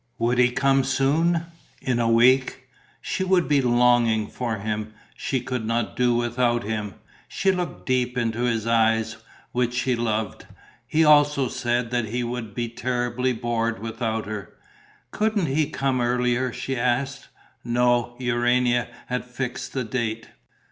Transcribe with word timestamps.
Would 0.17 0.39
he 0.39 0.49
come 0.49 0.83
soon? 0.83 1.45
In 1.79 1.99
a 1.99 2.09
week? 2.09 2.67
She 3.01 3.23
would 3.23 3.47
be 3.47 3.61
longing 3.61 4.25
for 4.29 4.57
him: 4.57 4.95
she 5.15 5.41
could 5.41 5.63
not 5.63 5.95
do 5.95 6.15
without 6.15 6.63
him. 6.63 6.95
She 7.27 7.51
looked 7.51 7.85
deep 7.85 8.17
into 8.17 8.39
his 8.45 8.65
eyes, 8.65 9.17
which 9.51 9.75
she 9.75 9.95
loved. 9.95 10.47
He 10.87 11.05
also 11.05 11.47
said 11.47 11.91
that 11.91 12.05
he 12.05 12.23
would 12.23 12.55
be 12.55 12.67
terribly 12.67 13.31
bored 13.31 13.77
without 13.77 14.25
her. 14.25 14.53
Couldn't 15.11 15.45
he 15.45 15.69
come 15.69 16.01
earlier, 16.01 16.51
she 16.51 16.75
asked. 16.75 17.27
No, 17.63 18.15
Urania 18.17 18.87
had 19.05 19.23
fixed 19.23 19.73
the 19.73 19.83
date. 19.83 20.29